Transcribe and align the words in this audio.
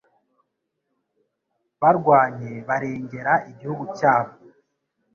Barwanye 1.81 2.51
barengera 2.67 3.33
igihugu 3.51 3.83
cyabo 3.97 4.31